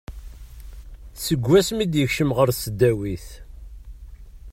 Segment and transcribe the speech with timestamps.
[1.23, 3.27] Seg wasmi i d-yekcem ɣer tesdawit.